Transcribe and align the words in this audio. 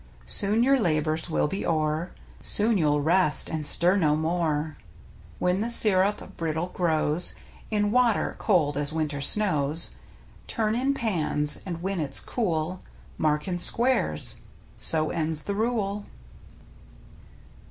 Soon 0.25 0.63
your 0.63 0.79
labors 0.79 1.29
will 1.29 1.45
be 1.47 1.63
o'er, 1.63 2.11
Soon 2.41 2.75
you'll 2.75 3.01
rest 3.03 3.51
and 3.51 3.67
stir 3.67 3.95
no 3.95 4.15
more. 4.15 4.75
i 4.79 4.83
When 5.37 5.59
the 5.61 5.69
sirup 5.69 6.37
brittle 6.37 6.69
grows 6.69 7.35
In 7.69 7.91
water, 7.91 8.33
cold 8.39 8.77
as 8.77 8.91
winter 8.91 9.21
snows. 9.21 9.97
Turn 10.47 10.73
in 10.75 10.95
pans, 10.95 11.61
and 11.67 11.83
when 11.83 11.99
it's 11.99 12.19
cool 12.19 12.81
Mark 13.19 13.47
in 13.47 13.59
squares. 13.59 14.41
So 14.75 15.11
ends 15.11 15.43
the 15.43 15.53
rule. 15.53 16.05